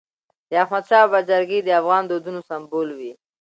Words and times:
د 0.49 0.51
احمدشاه 0.63 1.03
بابا 1.11 1.19
جرګي 1.29 1.59
د 1.63 1.69
افغان 1.81 2.03
دودونو 2.05 2.39
سمبول 2.49 2.89
وي. 2.97 3.11